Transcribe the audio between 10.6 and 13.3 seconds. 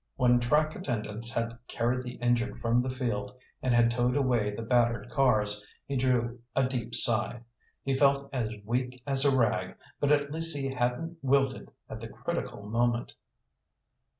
hadn't wilted at the critical moment.